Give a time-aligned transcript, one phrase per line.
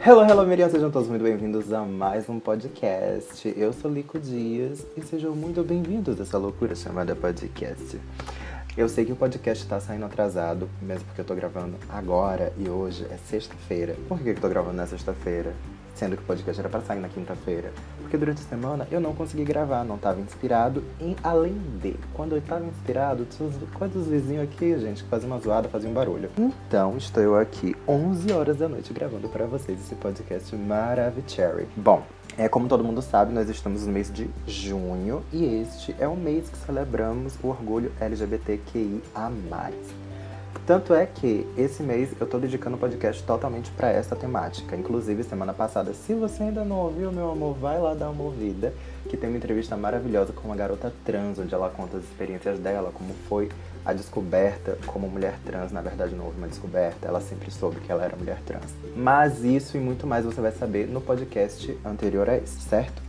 [0.00, 3.52] Hello, hello, Miriam, sejam todos muito bem-vindos a mais um podcast.
[3.56, 8.00] Eu sou Lico Dias e sejam muito bem-vindos a essa loucura chamada podcast.
[8.76, 12.68] Eu sei que o podcast tá saindo atrasado, mesmo porque eu tô gravando agora e
[12.68, 13.96] hoje é sexta-feira.
[14.08, 15.52] Por que eu tô gravando na sexta-feira?
[15.98, 17.72] Sendo que o podcast era pra sair na quinta-feira.
[18.00, 20.84] Porque durante a semana eu não consegui gravar, não tava inspirado.
[21.00, 25.40] E além de, quando eu tava inspirado, tinha quantos vizinhos aqui, gente, que faziam uma
[25.40, 26.30] zoada, faziam um barulho.
[26.38, 31.66] Então, estou eu aqui 11 horas da noite gravando para vocês esse podcast maravilhoso.
[31.76, 32.04] Bom,
[32.36, 36.14] é, como todo mundo sabe, nós estamos no mês de junho e este é o
[36.14, 39.32] mês que celebramos o orgulho LGBTQIA+.
[40.66, 44.76] Tanto é que esse mês eu tô dedicando o podcast totalmente para essa temática.
[44.76, 48.74] Inclusive, semana passada, se você ainda não ouviu, meu amor, vai lá dar uma ouvida,
[49.08, 52.90] que tem uma entrevista maravilhosa com uma garota trans, onde ela conta as experiências dela,
[52.92, 53.48] como foi
[53.82, 55.72] a descoberta como mulher trans.
[55.72, 58.74] Na verdade, não houve uma descoberta, ela sempre soube que ela era mulher trans.
[58.94, 63.02] Mas isso e muito mais você vai saber no podcast anterior a esse, certo?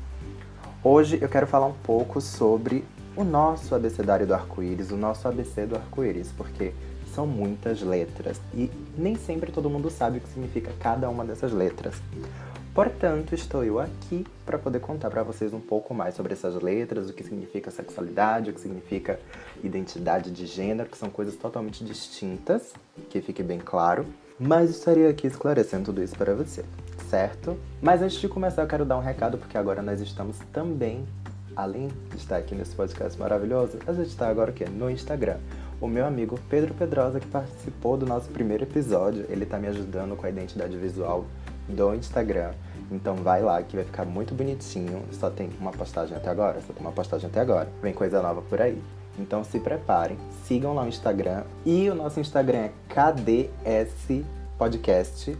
[0.81, 2.85] Hoje eu quero falar um pouco sobre
[3.17, 6.73] o nosso abecedário do arco-íris, o nosso ABC do arco-íris, porque
[7.13, 11.51] são muitas letras e nem sempre todo mundo sabe o que significa cada uma dessas
[11.51, 11.95] letras.
[12.73, 17.09] Portanto, estou eu aqui para poder contar para vocês um pouco mais sobre essas letras,
[17.09, 19.19] o que significa sexualidade, o que significa
[19.63, 22.73] identidade de gênero, que são coisas totalmente distintas,
[23.09, 24.05] que fique bem claro.
[24.39, 26.63] Mas estarei aqui esclarecendo tudo isso para você,
[27.09, 27.57] certo?
[27.81, 31.05] Mas antes de começar, eu quero dar um recado, porque agora nós estamos também,
[31.55, 34.65] além de estar aqui nesse podcast maravilhoso, a gente está agora o quê?
[34.69, 35.37] No Instagram
[35.81, 39.25] o meu amigo Pedro Pedrosa, que participou do nosso primeiro episódio.
[39.29, 41.25] Ele tá me ajudando com a identidade visual
[41.67, 42.51] do Instagram.
[42.91, 45.03] Então vai lá que vai ficar muito bonitinho.
[45.11, 47.69] Só tem uma postagem até agora, só tem uma postagem até agora.
[47.81, 48.81] Vem coisa nova por aí.
[49.17, 51.43] Então se preparem, sigam lá o Instagram.
[51.65, 54.23] E o nosso Instagram é KDS
[54.57, 55.37] Podcast.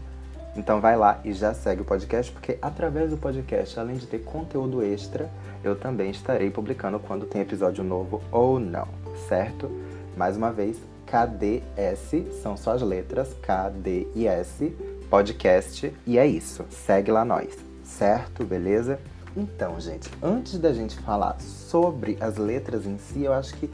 [0.56, 4.18] Então vai lá e já segue o podcast, porque através do podcast, além de ter
[4.18, 5.30] conteúdo extra,
[5.62, 8.88] eu também estarei publicando quando tem episódio novo ou não,
[9.28, 9.70] certo?
[10.16, 14.70] Mais uma vez, KDS, são só as letras K, D e S,
[15.08, 16.64] podcast, e é isso.
[16.70, 18.44] Segue lá nós, certo?
[18.44, 18.98] Beleza?
[19.36, 23.70] Então, gente, antes da gente falar sobre as letras em si, eu acho que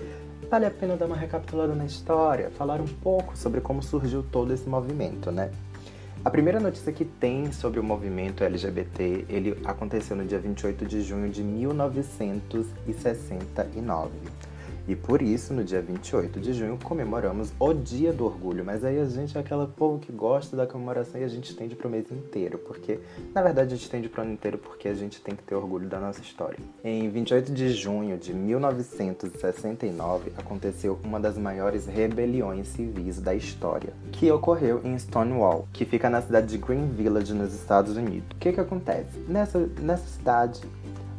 [0.51, 4.53] vale a pena dar uma recapitulada na história, falar um pouco sobre como surgiu todo
[4.53, 5.51] esse movimento, né?
[6.25, 11.01] A primeira notícia que tem sobre o movimento LGBT, ele aconteceu no dia 28 de
[11.03, 14.11] junho de 1969.
[14.89, 18.65] E por isso, no dia 28 de junho, comemoramos o Dia do Orgulho.
[18.65, 21.75] Mas aí a gente é aquela povo que gosta da comemoração e a gente estende
[21.75, 22.59] pro mês inteiro.
[22.59, 23.01] Porque,
[23.35, 25.89] na verdade, a gente estende pro ano inteiro porque a gente tem que ter orgulho
[25.89, 26.59] da nossa história.
[26.85, 34.31] Em 28 de junho de 1969, aconteceu uma das maiores rebeliões civis da história, que
[34.31, 38.29] ocorreu em Stonewall, que fica na cidade de Green Village, nos Estados Unidos.
[38.33, 39.19] O que que acontece?
[39.29, 40.61] Nessa, nessa cidade,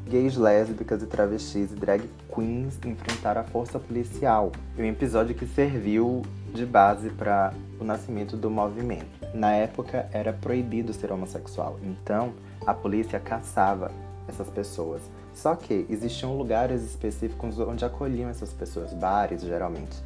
[0.07, 4.51] gays, lésbicas e travestis e drag queens enfrentaram a força policial.
[4.78, 6.22] um episódio que serviu
[6.53, 9.06] de base para o nascimento do movimento.
[9.34, 12.34] Na época era proibido ser homossexual, então
[12.66, 13.91] a polícia caçava
[14.28, 15.01] essas pessoas.
[15.34, 19.97] Só que existiam lugares específicos onde acolhiam essas pessoas, bares geralmente.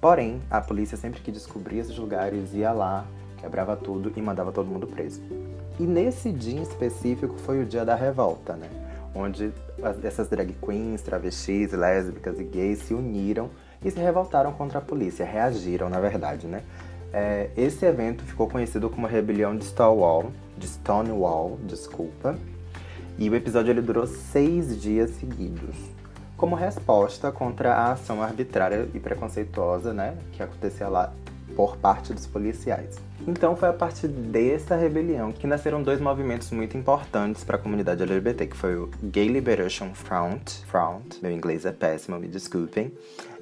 [0.00, 3.06] Porém, a polícia sempre que descobria esses lugares ia lá,
[3.38, 5.22] quebrava tudo e mandava todo mundo preso.
[5.78, 8.83] E nesse dia específico foi o dia da revolta, né?
[9.14, 9.52] Onde
[10.02, 13.50] essas drag queens, travestis, lésbicas e gays se uniram
[13.84, 16.62] e se revoltaram contra a polícia, reagiram, na verdade, né?
[17.12, 22.36] É, esse evento ficou conhecido como a Rebelião de Stonewall, de Stonewall, desculpa,
[23.16, 25.76] e o episódio ele durou seis dias seguidos,
[26.36, 31.12] como resposta contra a ação arbitrária e preconceituosa, né, que acontecia lá
[31.54, 32.98] por parte dos policiais.
[33.26, 38.02] Então foi a partir dessa rebelião que nasceram dois movimentos muito importantes para a comunidade
[38.02, 42.92] LGBT, que foi o Gay Liberation Front, Front, meu inglês é péssimo, me desculpem,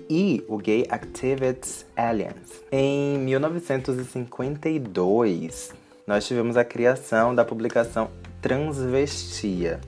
[0.09, 2.63] e o Gay Activists Alliance.
[2.71, 5.73] Em 1952,
[6.07, 8.09] nós tivemos a criação da publicação
[8.41, 9.81] Transvestia,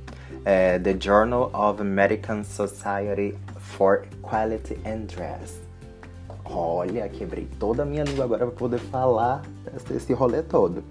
[0.44, 5.63] é, The Journal of American Society for Equality and Dress.
[6.44, 9.42] Olha, quebrei toda a minha língua agora para poder falar
[9.94, 10.84] esse rolê todo.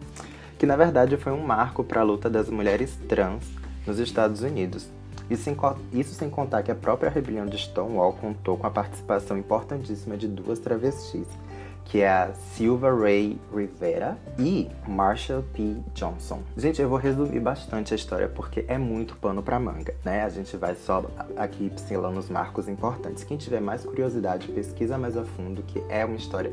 [0.58, 3.44] Que na verdade foi um marco para a luta das mulheres trans
[3.86, 4.90] nos Estados Unidos.
[5.30, 10.28] Isso sem, contar que a própria rebelião de Stonewall contou com a participação importantíssima de
[10.28, 11.28] duas travestis,
[11.86, 15.78] que é a Silva Ray Rivera e Marshall P.
[15.94, 16.42] Johnson.
[16.58, 20.24] Gente, eu vou resumir bastante a história porque é muito pano para manga, né?
[20.24, 23.24] A gente vai só aqui pincelando os marcos importantes.
[23.24, 26.52] Quem tiver mais curiosidade, pesquisa mais a fundo, que é uma história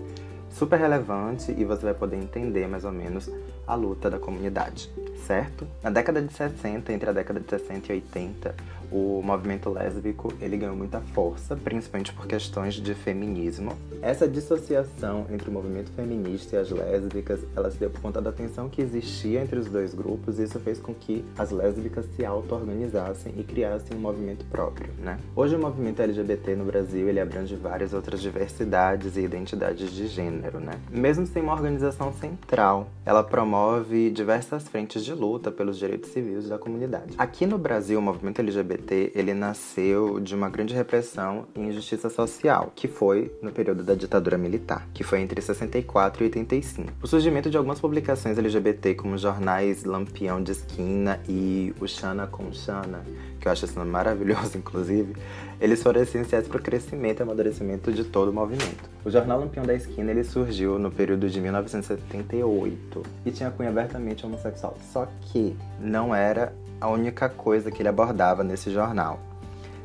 [0.50, 3.30] super relevante e você vai poder entender mais ou menos
[3.66, 4.90] a luta da comunidade,
[5.26, 5.66] certo?
[5.82, 8.54] Na década de 60, entre a década de 60 e 80,
[8.90, 13.72] o movimento lésbico ele ganhou muita força, principalmente por questões de feminismo.
[14.02, 18.32] Essa dissociação entre o movimento feminista e as lésbicas, ela se deu por conta da
[18.32, 22.24] tensão que existia entre os dois grupos e isso fez com que as lésbicas se
[22.24, 25.18] auto-organizassem e criassem um movimento próprio, né?
[25.36, 30.58] Hoje o movimento LGBT no Brasil, ele abrange várias outras diversidades e identidades de gênero,
[30.58, 30.72] né?
[30.90, 36.58] Mesmo sem uma organização central, ela promove diversas frentes de luta pelos direitos civis da
[36.58, 37.14] comunidade.
[37.18, 38.79] Aqui no Brasil, o movimento LGBT,
[39.14, 44.38] ele nasceu de uma grande repressão e injustiça social, que foi no período da ditadura
[44.38, 46.92] militar, que foi entre 64 e 85.
[47.02, 52.52] O surgimento de algumas publicações LGBT, como jornais Lampião de Esquina e o Xana com
[52.52, 53.04] Xana,
[53.40, 55.14] que eu acho esse nome maravilhoso, inclusive,
[55.60, 58.88] eles foram essenciais para o crescimento e amadurecimento de todo o movimento.
[59.04, 64.24] O jornal Lampião da Esquina ele surgiu no período de 1978 e tinha cunho abertamente
[64.24, 69.20] homossexual, só que não era a única coisa que ele abordava nesse jornal.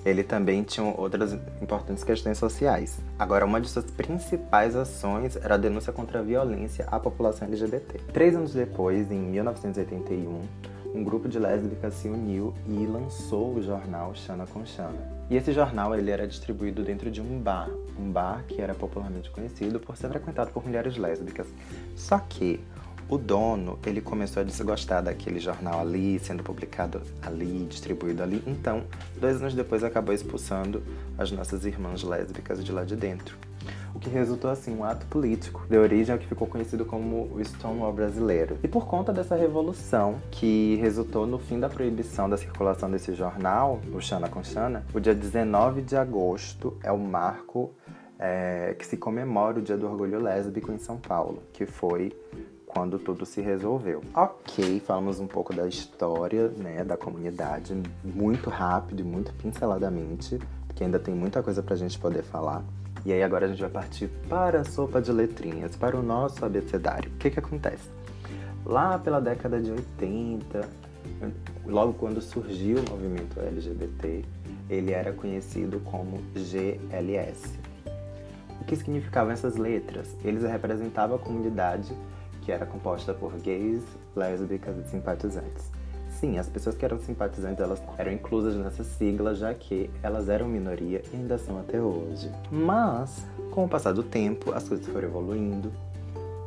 [0.05, 2.99] Ele também tinha outras importantes questões sociais.
[3.17, 7.99] Agora, uma de suas principais ações era a denúncia contra a violência à população LGBT.
[8.13, 10.41] Três anos depois, em 1981,
[10.93, 15.15] um grupo de lésbicas se uniu e lançou o jornal Xana com Xana.
[15.29, 17.69] E esse jornal ele era distribuído dentro de um bar,
[17.99, 21.47] um bar que era popularmente conhecido por ser frequentado por mulheres lésbicas.
[21.95, 22.61] Só que
[23.07, 28.41] o dono ele começou a desgostar daquele jornal ali, sendo publicado ali, distribuído ali.
[28.47, 28.83] Então,
[29.19, 30.83] dois anos depois, acabou expulsando
[31.17, 33.37] as nossas irmãs lésbicas de lá de dentro
[33.95, 37.43] o que resultou assim um ato político, de origem ao que ficou conhecido como o
[37.43, 38.57] Stonewall brasileiro.
[38.61, 43.79] E por conta dessa revolução, que resultou no fim da proibição da circulação desse jornal,
[43.93, 47.73] o Xana com Xana, o dia 19 de agosto é o marco
[48.19, 52.13] é, que se comemora o Dia do Orgulho Lésbico em São Paulo, que foi
[52.75, 54.01] quando tudo se resolveu.
[54.13, 57.73] Ok, falamos um pouco da história né, da comunidade,
[58.03, 60.37] muito rápido e muito pinceladamente,
[60.67, 62.65] porque ainda tem muita coisa pra gente poder falar.
[63.05, 66.43] E aí agora a gente vai partir para a sopa de letrinhas, para o nosso
[66.43, 67.09] abecedário.
[67.13, 67.89] O que que acontece?
[68.65, 70.67] Lá pela década de 80,
[71.65, 74.25] logo quando surgiu o movimento LGBT,
[74.69, 77.57] ele era conhecido como GLS.
[78.59, 80.13] O que significavam essas letras?
[80.25, 81.95] Eles representavam a comunidade
[82.45, 83.83] que era composta por gays,
[84.15, 85.71] lésbicas e simpatizantes.
[86.19, 90.47] Sim, as pessoas que eram simpatizantes elas eram inclusas nessa sigla, já que elas eram
[90.47, 92.31] minoria e ainda são até hoje.
[92.51, 95.73] Mas, com o passar do tempo, as coisas foram evoluindo,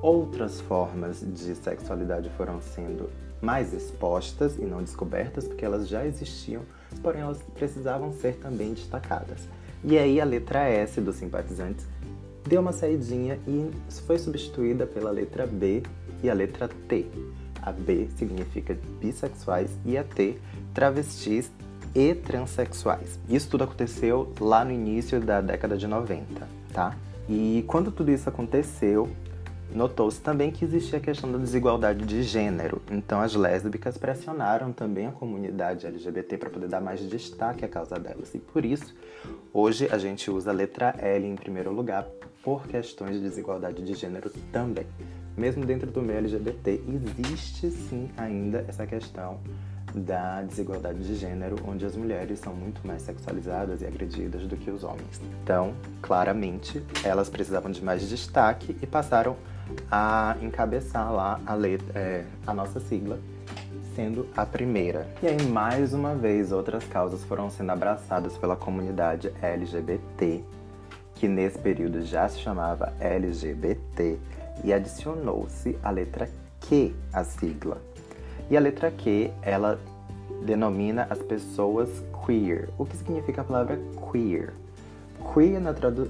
[0.00, 3.10] outras formas de sexualidade foram sendo
[3.42, 6.62] mais expostas e não descobertas, porque elas já existiam,
[7.02, 9.40] porém elas precisavam ser também destacadas.
[9.84, 11.86] E aí a letra S dos simpatizantes
[12.48, 13.70] deu uma saidinha e
[14.06, 15.82] foi substituída pela letra B
[16.22, 17.06] e a letra T.
[17.60, 20.38] A B significa bissexuais e a T,
[20.72, 21.50] travestis
[21.94, 23.18] e transexuais.
[23.28, 26.96] Isso tudo aconteceu lá no início da década de 90, tá?
[27.28, 29.10] E quando tudo isso aconteceu,
[29.70, 32.80] notou-se também que existia a questão da desigualdade de gênero.
[32.90, 37.98] Então as lésbicas pressionaram também a comunidade LGBT para poder dar mais destaque à causa
[37.98, 38.34] delas.
[38.34, 38.94] E por isso,
[39.52, 42.06] hoje a gente usa a letra L em primeiro lugar
[42.42, 44.86] por questões de desigualdade de gênero também
[45.38, 49.38] mesmo dentro do meio LGBT, existe sim ainda essa questão
[49.94, 54.70] da desigualdade de gênero, onde as mulheres são muito mais sexualizadas e agredidas do que
[54.70, 55.20] os homens.
[55.42, 59.36] Então, claramente, elas precisavam de mais destaque e passaram
[59.90, 63.18] a encabeçar lá a, letra, é, a nossa sigla,
[63.94, 65.06] sendo a primeira.
[65.22, 70.44] E aí, mais uma vez, outras causas foram sendo abraçadas pela comunidade LGBT,
[71.18, 74.18] que nesse período já se chamava LGBT,
[74.62, 76.28] e adicionou-se a letra
[76.60, 77.78] Q à sigla.
[78.50, 79.78] E a letra Q, ela
[80.44, 81.88] denomina as pessoas
[82.24, 82.68] queer.
[82.78, 83.78] O que significa a palavra
[84.10, 84.52] queer?
[85.34, 85.60] Queer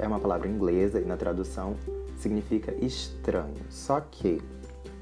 [0.01, 1.75] é uma palavra inglesa e na tradução
[2.19, 3.57] significa estranho.
[3.71, 4.43] Só que,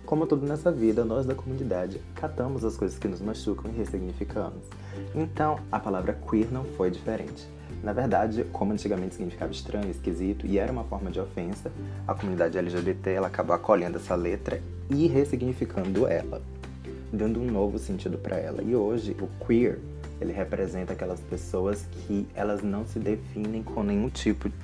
[0.05, 4.65] como tudo nessa vida, nós da comunidade catamos as coisas que nos machucam e ressignificamos.
[5.15, 7.56] Então, a palavra queer não foi diferente.
[7.83, 11.71] Na verdade, como antigamente significava estranho, esquisito e era uma forma de ofensa,
[12.07, 16.43] a comunidade LGBT ela acabou acolhendo essa letra e ressignificando ela,
[17.13, 18.63] dando um novo sentido para ela.
[18.63, 19.79] E hoje, o queer,
[20.21, 24.55] ele representa aquelas pessoas que elas não se definem com nenhum tipo de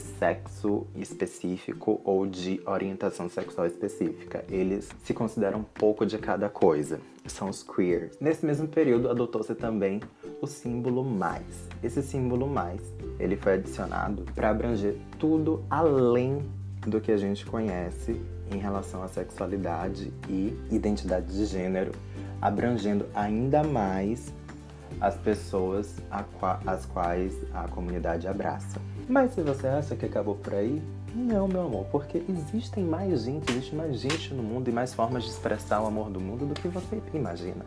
[0.00, 4.44] sexo específico ou de orientação sexual específica.
[4.48, 7.00] Eles se consideram um pouco de cada coisa.
[7.26, 8.16] São os queers.
[8.20, 10.00] Nesse mesmo período, adotou-se também
[10.40, 11.68] o símbolo mais.
[11.82, 12.80] Esse símbolo mais,
[13.18, 16.42] ele foi adicionado para abranger tudo além
[16.86, 21.92] do que a gente conhece em relação à sexualidade e identidade de gênero,
[22.40, 24.32] abrangendo ainda mais
[25.00, 25.96] as pessoas
[26.66, 28.80] as quais a comunidade abraça.
[29.08, 30.82] Mas se você acha que acabou por aí,
[31.14, 35.24] não, meu amor, porque existem mais gente, existe mais gente no mundo e mais formas
[35.24, 37.64] de expressar o amor do mundo do que você imagina.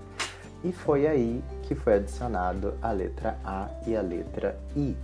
[0.64, 4.98] E foi aí que foi adicionado a letra A e a letra I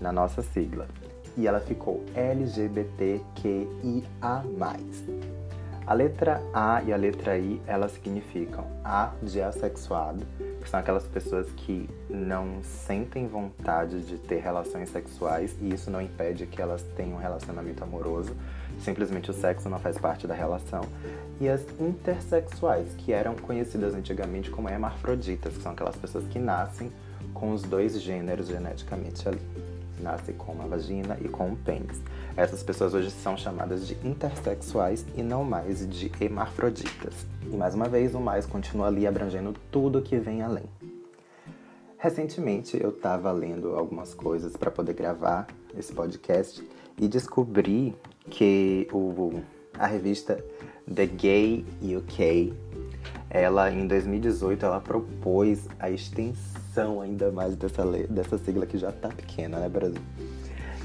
[0.00, 0.88] na nossa sigla.
[1.36, 3.22] E ela ficou LGBTQIA+.
[5.86, 10.26] A letra A e a letra I, elas significam A de assexuado,
[10.68, 16.46] são aquelas pessoas que não sentem vontade de ter relações sexuais e isso não impede
[16.46, 18.36] que elas tenham um relacionamento amoroso,
[18.80, 20.84] simplesmente o sexo não faz parte da relação.
[21.40, 26.92] E as intersexuais, que eram conhecidas antigamente como hermafroditas, que são aquelas pessoas que nascem
[27.32, 29.67] com os dois gêneros geneticamente ali
[30.02, 32.00] nasce com uma vagina e com um pênis.
[32.36, 37.26] Essas pessoas hoje são chamadas de intersexuais e não mais de hermafroditas.
[37.42, 40.64] E mais uma vez, o mais continua ali abrangendo tudo que vem além.
[41.98, 46.62] Recentemente eu estava lendo algumas coisas para poder gravar esse podcast
[46.96, 47.94] e descobri
[48.30, 49.42] que o,
[49.76, 50.42] a revista
[50.92, 52.54] The Gay UK,
[53.28, 56.57] ela em 2018 ela propôs a extensão
[57.00, 60.00] ainda mais dessa, dessa sigla que já tá pequena, né, Brasil?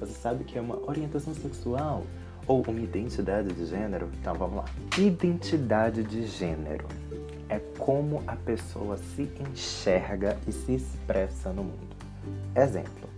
[0.00, 2.04] Você sabe que é uma orientação sexual
[2.46, 4.08] ou uma identidade de gênero?
[4.20, 4.64] Então vamos lá.
[4.96, 6.86] Identidade de gênero
[7.48, 11.96] é como a pessoa se enxerga e se expressa no mundo.
[12.54, 13.08] Exemplo: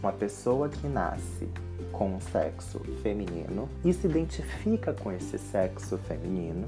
[0.00, 1.48] uma pessoa que nasce
[1.92, 6.66] com um sexo feminino e se identifica com esse sexo feminino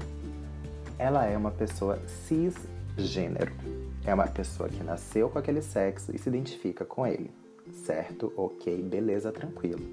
[0.99, 3.51] ela é uma pessoa cisgênero.
[4.07, 7.29] É uma pessoa que nasceu com aquele sexo e se identifica com ele.
[7.85, 8.31] Certo?
[8.37, 9.85] Ok, beleza, tranquilo.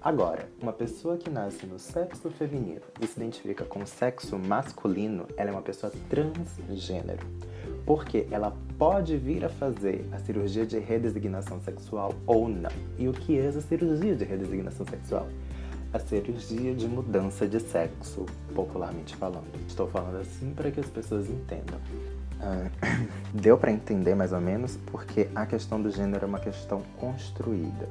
[0.00, 5.26] Agora, uma pessoa que nasce no sexo feminino e se identifica com o sexo masculino,
[5.36, 7.26] ela é uma pessoa transgênero.
[7.84, 12.70] Porque ela pode vir a fazer a cirurgia de redesignação sexual ou não.
[12.96, 15.26] E o que é essa cirurgia de redesignação sexual?
[15.92, 19.52] a cirurgia de mudança de sexo, popularmente falando.
[19.68, 21.78] Estou falando assim para que as pessoas entendam.
[23.32, 27.88] Deu para entender mais ou menos porque a questão do gênero é uma questão construída.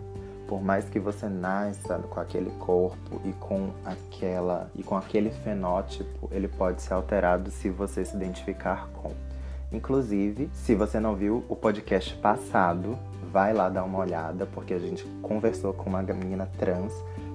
[0.47, 6.29] Por mais que você nasça com aquele corpo e com aquela e com aquele fenótipo,
[6.31, 9.11] ele pode ser alterado se você se identificar com.
[9.71, 12.99] Inclusive, se você não viu o podcast passado,
[13.31, 16.91] vai lá dar uma olhada, porque a gente conversou com uma menina trans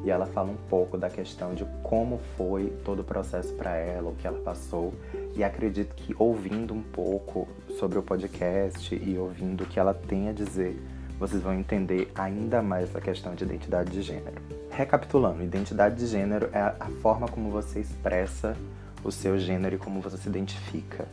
[0.07, 4.11] e ela fala um pouco da questão de como foi todo o processo para ela,
[4.11, 4.95] o que ela passou.
[5.35, 10.29] E acredito que ouvindo um pouco sobre o podcast e ouvindo o que ela tem
[10.29, 10.81] a dizer,
[11.19, 14.41] vocês vão entender ainda mais essa questão de identidade de gênero.
[14.71, 18.57] Recapitulando, identidade de gênero é a forma como você expressa
[19.03, 21.09] o seu gênero e como você se identifica.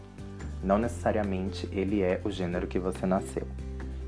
[0.63, 3.47] Não necessariamente ele é o gênero que você nasceu.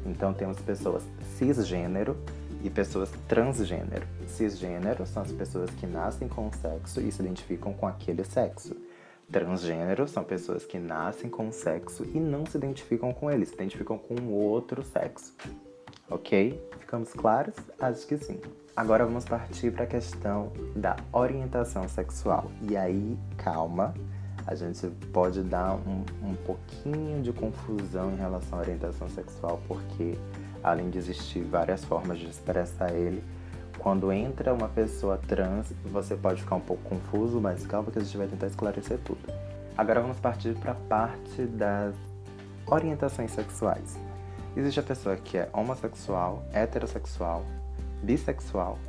[0.06, 1.02] Então temos pessoas
[1.40, 2.16] cisgênero
[2.66, 4.08] e pessoas transgênero.
[4.26, 8.76] Cisgênero são as pessoas que nascem com um sexo e se identificam com aquele sexo.
[9.32, 13.54] Transgênero são pessoas que nascem com um sexo e não se identificam com ele, se
[13.54, 15.34] identificam com outro sexo.
[16.10, 16.60] Ok?
[16.80, 17.56] Ficamos claros?
[17.80, 18.40] Acho que sim.
[18.76, 22.52] Agora vamos partir para a questão da orientação sexual.
[22.62, 23.94] E aí, calma,
[24.46, 30.16] a gente pode dar um, um pouquinho de confusão em relação à orientação sexual, porque
[30.66, 33.24] além de existir várias formas de expressar ele,
[33.78, 38.02] quando entra uma pessoa trans, você pode ficar um pouco confuso, mas calma que a
[38.02, 39.20] gente vai tentar esclarecer tudo.
[39.78, 41.94] Agora vamos partir para a parte das
[42.66, 43.96] orientações sexuais.
[44.58, 47.44] Existe a pessoa que é homossexual, heterossexual,
[48.02, 48.80] bissexual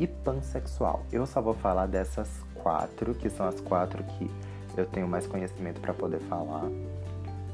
[0.00, 1.04] e pansexual.
[1.12, 4.28] Eu só vou falar dessas quatro, que são as quatro que
[4.76, 6.64] eu tenho mais conhecimento para poder falar.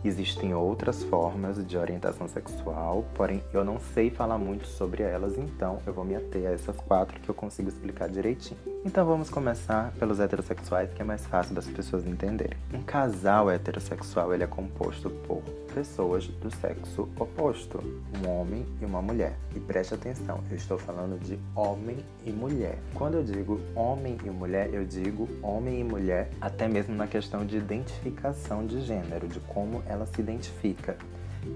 [0.05, 5.81] Existem outras formas de orientação sexual, porém eu não sei falar muito sobre elas, então
[5.87, 8.74] eu vou me ater a essas quatro que eu consigo explicar direitinho.
[8.87, 12.59] Então vamos começar pelos heterossexuais, que é mais fácil das pessoas entenderem.
[12.71, 15.41] Um casal heterossexual ele é composto por
[15.75, 17.83] pessoas do sexo oposto,
[18.23, 19.39] um homem e uma mulher.
[19.57, 22.79] E preste atenção, eu estou falando de homem e mulher.
[22.93, 27.47] Quando eu digo homem e mulher, eu digo homem e mulher até mesmo na questão
[27.47, 30.95] de identificação de gênero, de como ela se identifica,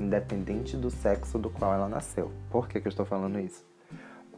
[0.01, 2.33] independente do sexo do qual ela nasceu.
[2.49, 3.68] Por que, que eu estou falando isso?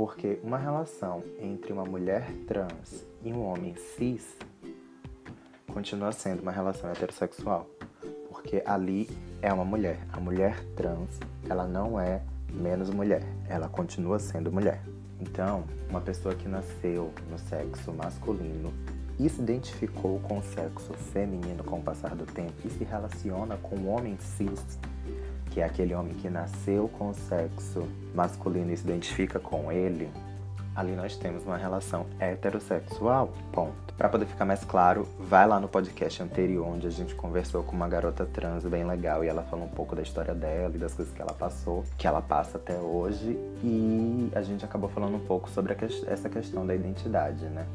[0.01, 4.35] Porque uma relação entre uma mulher trans e um homem cis
[5.71, 7.69] continua sendo uma relação heterossexual.
[8.31, 9.11] Porque ali
[9.43, 9.99] é uma mulher.
[10.11, 14.81] A mulher trans, ela não é menos mulher, ela continua sendo mulher.
[15.21, 18.73] Então, uma pessoa que nasceu no sexo masculino
[19.19, 23.59] e se identificou com o sexo feminino com o passar do tempo e se relaciona
[23.59, 24.79] com o homem cis,
[25.51, 30.09] que é aquele homem que nasceu com o sexo masculino e se identifica com ele,
[30.75, 33.33] ali nós temos uma relação heterossexual.
[33.53, 33.91] Ponto.
[33.97, 37.77] Para poder ficar mais claro, vai lá no podcast anterior onde a gente conversou com
[37.77, 40.95] uma garota trans bem legal e ela falou um pouco da história dela e das
[40.95, 45.27] coisas que ela passou, que ela passa até hoje, e a gente acabou falando um
[45.27, 47.67] pouco sobre que essa questão da identidade, né?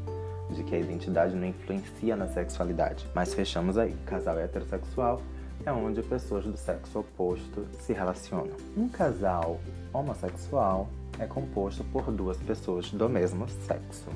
[0.50, 3.06] de que a identidade não influencia na sexualidade.
[3.14, 3.94] Mas fechamos aí.
[4.06, 5.20] Casal heterossexual
[5.64, 8.56] é onde pessoas do sexo oposto se relacionam.
[8.76, 9.60] Um casal
[9.92, 10.88] homossexual
[11.18, 14.08] é composto por duas pessoas do mesmo sexo.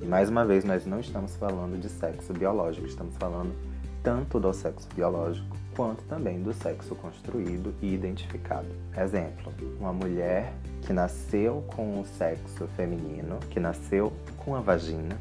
[0.00, 3.54] E mais uma vez, nós não estamos falando de sexo biológico, estamos falando
[4.02, 8.68] tanto do sexo biológico quanto também do sexo construído e identificado.
[8.96, 15.16] Exemplo: uma mulher que nasceu com o sexo feminino, que nasceu com a vagina,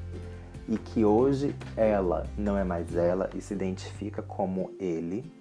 [0.68, 5.32] e que hoje ela não é mais ela e se identifica como ele,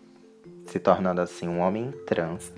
[0.70, 2.52] se tornando assim um homem trans,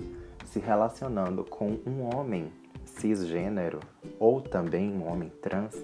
[0.44, 2.53] se relacionando com um homem
[2.85, 3.81] cisgênero
[4.18, 5.75] ou também um homem trans,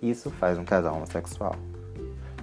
[0.00, 1.56] isso faz um casal homossexual.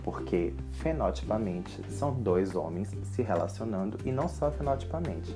[0.04, 5.34] Porque fenotipamente são dois homens se relacionando e não só fenotipamente,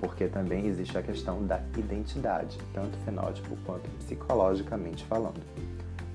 [0.00, 5.40] porque também existe a questão da identidade, tanto fenótipo quanto psicologicamente falando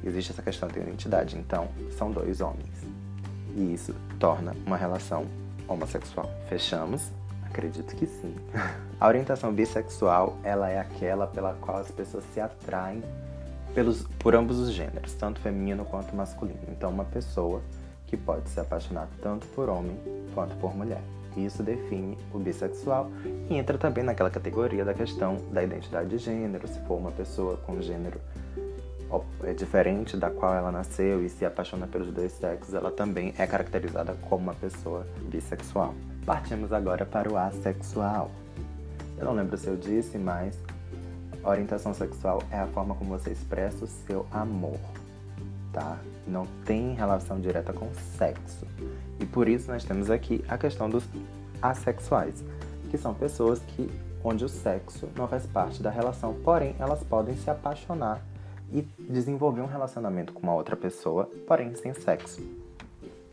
[0.04, 1.38] existe essa questão da identidade.
[1.38, 2.86] Então, são dois homens.
[3.56, 5.26] E isso torna uma relação
[5.68, 6.30] homossexual.
[6.48, 7.12] Fechamos?
[7.44, 8.36] Acredito que sim.
[9.00, 13.04] A orientação bissexual, ela é aquela pela qual as pessoas se atraem
[13.74, 16.60] pelos, por ambos os gêneros, tanto feminino quanto masculino.
[16.70, 17.62] Então, uma pessoa
[18.08, 19.98] que pode se apaixonar tanto por homem
[20.34, 21.02] quanto por mulher.
[21.36, 23.10] Isso define o bissexual
[23.50, 27.58] e entra também naquela categoria da questão da identidade de gênero, se for uma pessoa
[27.58, 28.22] com gênero
[29.44, 33.46] é diferente da qual ela nasceu e se apaixona pelos dois sexos, ela também é
[33.46, 35.94] caracterizada como uma pessoa bissexual.
[36.26, 38.32] Partimos agora para o assexual.
[39.18, 40.58] Eu não lembro se eu disse, mas
[41.44, 44.80] orientação sexual é a forma como você expressa o seu amor,
[45.72, 45.98] tá?
[46.26, 48.66] Não tem relação direta com sexo.
[49.20, 51.04] E por isso nós temos aqui a questão dos
[51.62, 52.44] assexuais,
[52.90, 53.90] que são pessoas que
[54.24, 58.22] onde o sexo não faz parte da relação, porém elas podem se apaixonar
[58.74, 62.42] e desenvolver um relacionamento com uma outra pessoa, porém sem sexo.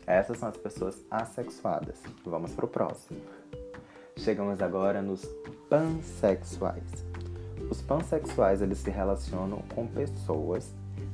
[0.05, 1.95] Essas são as pessoas assexuadas.
[2.23, 3.19] Vamos para o próximo.
[4.17, 5.25] Chegamos agora nos
[5.69, 6.83] pansexuais.
[7.69, 10.71] Os pansexuais eles se relacionam com pessoas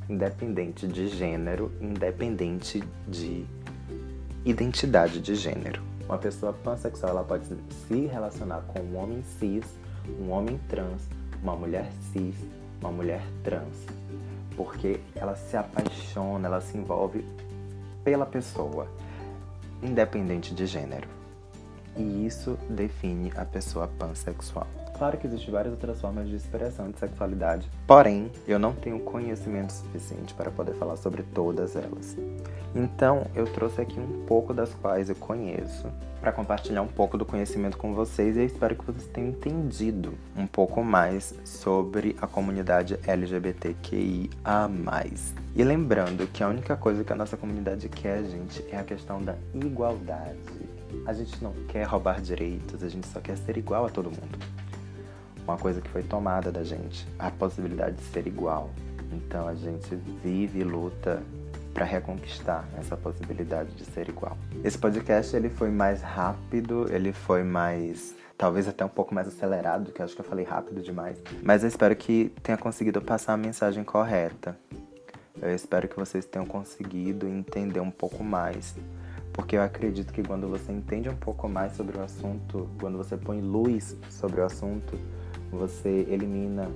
[0.10, 3.46] independente de gênero, independente de
[4.46, 5.82] identidade de gênero.
[6.06, 9.66] Uma pessoa pansexual ela pode se relacionar com um homem cis,
[10.22, 11.02] um homem trans,
[11.44, 12.36] uma mulher cis,
[12.80, 13.86] uma mulher trans.
[14.58, 17.24] Porque ela se apaixona, ela se envolve
[18.04, 18.88] pela pessoa,
[19.82, 21.08] independente de gênero.
[21.96, 24.68] E isso define a pessoa pansexual.
[24.98, 29.72] Claro que existem várias outras formas de expressão de sexualidade, porém, eu não tenho conhecimento
[29.72, 32.18] suficiente para poder falar sobre todas elas.
[32.74, 35.88] Então, eu trouxe aqui um pouco das quais eu conheço
[36.20, 40.16] para compartilhar um pouco do conhecimento com vocês e eu espero que vocês tenham entendido
[40.36, 44.70] um pouco mais sobre a comunidade LGBTQIA+.
[45.56, 49.22] E lembrando que a única coisa que a nossa comunidade quer, gente, é a questão
[49.22, 50.38] da igualdade.
[51.06, 54.67] A gente não quer roubar direitos, a gente só quer ser igual a todo mundo
[55.48, 58.70] uma coisa que foi tomada da gente, a possibilidade de ser igual.
[59.12, 61.24] Então a gente vive e luta
[61.74, 64.38] para reconquistar essa possibilidade de ser igual.
[64.64, 69.92] Esse podcast ele foi mais rápido, ele foi mais talvez até um pouco mais acelerado,
[69.92, 73.38] que acho que eu falei rápido demais, mas eu espero que tenha conseguido passar a
[73.38, 74.58] mensagem correta.
[75.42, 78.76] Eu espero que vocês tenham conseguido entender um pouco mais,
[79.32, 83.16] porque eu acredito que quando você entende um pouco mais sobre o assunto, quando você
[83.16, 85.00] põe luz sobre o assunto,
[85.58, 86.70] você elimina,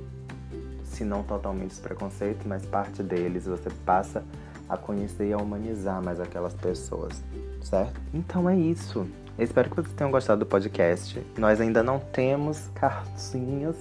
[0.84, 4.24] se não totalmente os preconceitos, mas parte deles, você passa
[4.68, 7.24] a conhecer e a humanizar mais aquelas pessoas,
[7.62, 8.00] certo?
[8.14, 9.08] Então é isso.
[9.38, 11.22] Eu espero que vocês tenham gostado do podcast.
[11.38, 13.76] Nós ainda não temos cartinhas,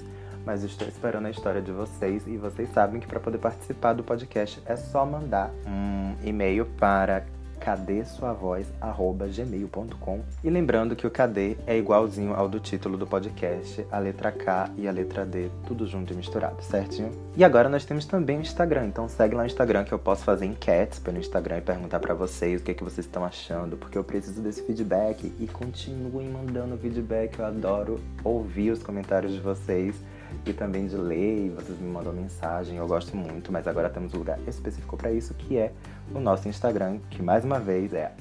[0.44, 4.02] mas estou esperando a história de vocês e vocês sabem que para poder participar do
[4.02, 7.24] podcast é só mandar um e-mail para
[7.60, 10.20] cadesuavoz@gmail.com.
[10.42, 14.70] E lembrando que o cadê é igualzinho ao do título do podcast, a letra K
[14.76, 17.12] e a letra D, tudo junto e misturado, certinho?
[17.36, 20.24] E agora nós temos também o Instagram, então segue lá no Instagram que eu posso
[20.24, 23.76] fazer enquetes pelo Instagram e perguntar para vocês o que, é que vocês estão achando,
[23.76, 29.40] porque eu preciso desse feedback e continuem mandando feedback, eu adoro ouvir os comentários de
[29.40, 29.94] vocês
[30.46, 34.14] e também de ler, e vocês me mandam mensagem, eu gosto muito, mas agora temos
[34.14, 35.72] um lugar específico para isso, que é
[36.14, 38.14] o nosso Instagram, que mais uma vez é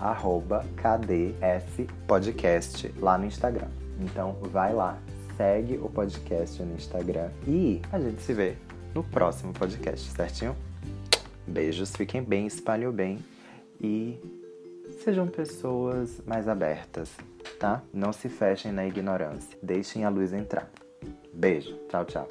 [0.75, 3.69] kdspodcast lá no Instagram.
[3.99, 4.97] Então vai lá,
[5.35, 8.55] segue o podcast no Instagram e a gente se vê
[8.93, 10.55] no próximo podcast, certinho?
[11.47, 13.19] Beijos, fiquem bem, espalhem bem
[13.81, 14.19] e
[15.03, 17.11] sejam pessoas mais abertas,
[17.59, 17.83] tá?
[17.93, 20.71] Não se fechem na ignorância, deixem a luz entrar.
[21.33, 22.29] Beijo, tchau, tchau.